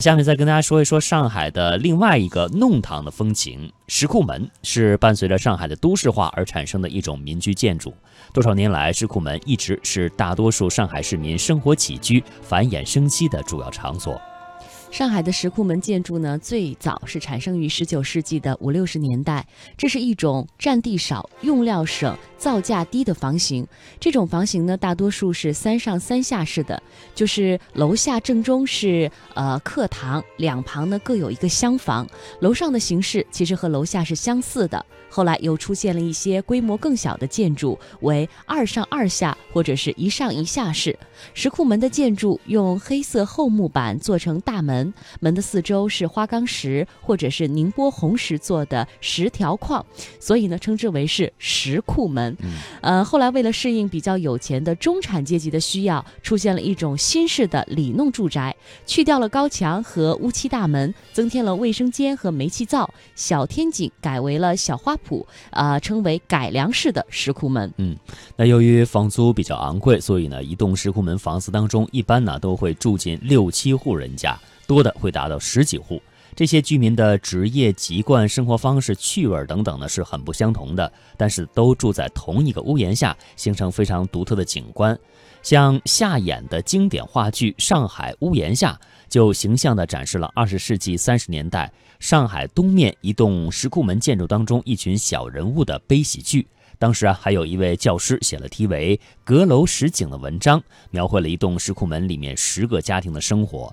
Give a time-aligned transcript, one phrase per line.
[0.00, 3.70] 下面再跟大家说一说上海的另外一个弄堂的风情。
[3.86, 7.92] 石库门是伴随着上海的都市化而产生的一种民居建筑。
[8.32, 14.18] 多少年来，石库门一直是大多数上海市民生活起居、繁衍生息的主要场所。
[14.90, 19.46] 上海的石库门建筑呢，最早是产生于十九世纪的五六十年代。
[19.76, 23.64] 这是一种占地少、用料省、造价低的房型。
[24.00, 26.82] 这种房型呢，大多数是三上三下式的，
[27.14, 32.08] 就是楼下正中是呃客堂，两旁呢各有一个厢房。
[32.40, 34.84] 楼上的形式其实和楼下是相似的。
[35.12, 40.96] 后来又出现了一些规模更小的建筑，为二上二下或者是一上一下式。
[41.34, 49.84] 石库门的建筑用黑色厚木板做成大门，门的四周是花岗石或者是宁波红石做的石条框，
[50.20, 52.29] 所以呢称之为是石库门。
[52.80, 58.54] 呃，后来为了适应比较有钱的中产阶级的需要，出现了一种新式的里弄住宅，
[58.86, 64.96] 去掉了高墙和乌漆大门，增添了卫生间和煤气灶，小天井改为了小花。
[65.08, 67.72] 圃啊，称为改良式的石库门。
[67.78, 67.96] 嗯，
[68.36, 76.02] 那由于房租比较昂贵，所以呢，一栋石库门房子当中，一般呢都会住进六七户人家，多的会达到十几户。
[76.40, 84.98] 这些居民的职业、籍贯、生活方式、趣味等等呢，是很不相同的，但是都住在同一个屋檐下，形成非常独特的景观。
[85.42, 88.72] 像夏衍的经典话剧《上海屋檐下》，
[89.06, 96.48] 就形象地展示了二十世纪三十年代上海东面一栋石库门建筑当中一群小人物的悲喜剧。
[96.78, 103.70] 当时啊，还有一位教师写了题为《阁楼实景》的文章，描绘了一栋石库门里面十个家庭的生活。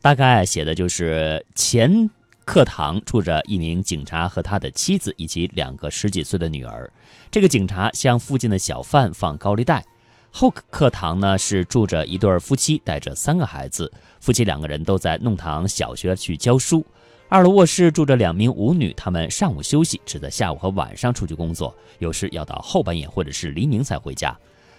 [0.00, 2.08] 大概写的就是前
[2.44, 6.90] 课堂住着一名警察和他的妻子以及两个十几岁的女儿。
[7.30, 9.84] 这个警察向附近的小贩放高利贷。
[10.30, 13.90] 后课堂呢是住着一对夫妻，带着三个孩子。
[14.20, 16.84] 夫妻两个人都在弄堂小学去教书。
[17.28, 24.34] 二楼卧室住着两名舞女，她们上午休息，只在下午和晚上出去工作，有时要到后半夜或者是黎明才回家。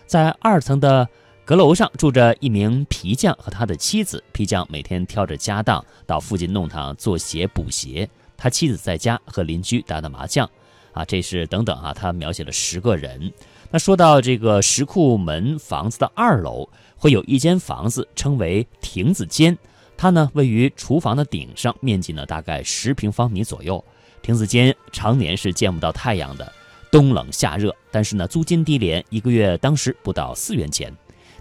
[0.07, 1.07] 在二层的
[1.49, 4.23] 阁楼上住着一名皮匠和他的妻子。
[4.31, 10.47] 皮匠每天挑着家当到附近弄堂做鞋补鞋，他妻子在家和邻居打打麻将。
[10.93, 13.33] 啊，这是等等啊，他描写了十个人。
[13.71, 19.57] 那说到这个石库门房子的二楼，会有一间房子称为亭子间，
[19.97, 23.83] 它呢位于厨房的顶上，面积呢大概十平方米左右。
[24.21, 26.53] 亭子间常年是见不到太阳的，
[26.91, 30.95] 冬冷夏热，但是呢租金低廉，一个月当时不到四元钱。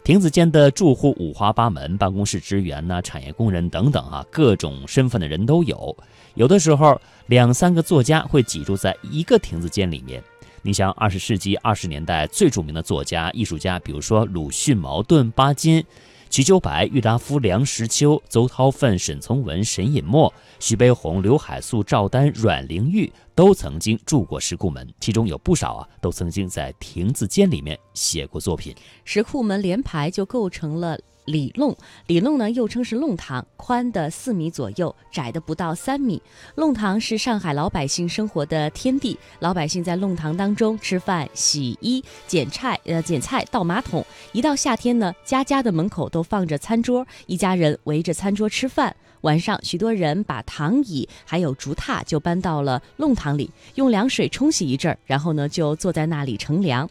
[0.08, 5.94] 亭子间的住户五花八门，办公室职员呐、产业工人等等啊，各种身份的人都有。
[6.32, 10.24] 有的时候两三个作家会挤住在一个亭子间里面。
[10.62, 15.84] 你像二十世纪二十年代最著名的作家、艺术家，比如说鲁迅、茅盾、巴金、
[16.30, 28.74] 瞿秋白、郁达夫、梁实秋、邹韬奋、沈从文、沈尹默、徐悲鸿、刘海粟、赵丹、阮玲玉，都曾经住过石库门，其中有不少啊，都曾经在亭子间里面写过作品。
[29.04, 30.98] 石库门连排就构成了。
[31.28, 36.20] 里弄，里弄呢又称是弄堂，宽的四米左右，窄的不到三米。
[36.56, 44.04] 弄堂是上海老百姓生活的天地，老百姓在弄堂当中吃饭、洗衣、捡菜，呃，捡菜、倒马桶。
[44.32, 48.96] 一到夏天呢，家家的门口都放着餐桌，一家人围着餐桌吃饭。
[49.22, 56.88] 晚上，许多人把躺椅还有竹榻就搬到了弄堂里，用凉水冲洗一阵儿，然后呢就坐在那里乘凉。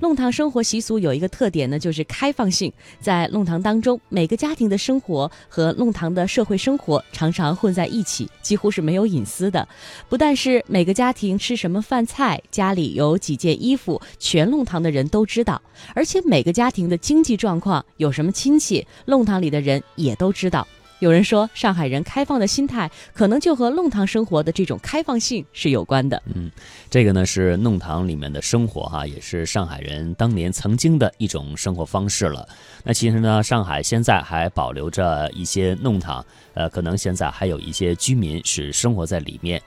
[0.00, 2.72] 弄堂生活习俗有一个特点呢，就是开放性。
[3.00, 9.66] 在弄堂当中，每个家庭的生活和弄堂的社会生活常常混在一起，几乎是没有隐私的。
[10.08, 15.60] 不但是每个家庭吃什么饭菜，家里有几件衣服，全弄堂的人都知道，
[15.94, 20.66] 而且每个家庭的经济状况，有什么亲戚，弄堂里的人也都知道。
[20.98, 26.22] 有人说，上海人开放的心态可能就和弄堂生活的这种开放性是有关的。
[26.34, 26.50] 嗯，
[26.88, 32.48] 这个呢是弄堂里面的生活哈，也是上海人当年曾经的一种生活方式了。
[32.82, 36.24] 那其实呢，上海现在还保留着一些弄堂，
[36.54, 39.60] 呃，可能现在还有一些居民是生活在里面。